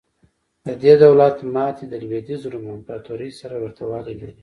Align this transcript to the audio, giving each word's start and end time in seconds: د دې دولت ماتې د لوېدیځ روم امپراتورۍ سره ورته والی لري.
د 0.65 0.67
دې 0.81 0.93
دولت 1.03 1.37
ماتې 1.55 1.85
د 1.89 1.93
لوېدیځ 2.03 2.41
روم 2.51 2.65
امپراتورۍ 2.75 3.31
سره 3.39 3.55
ورته 3.63 3.83
والی 3.91 4.13
لري. 4.21 4.35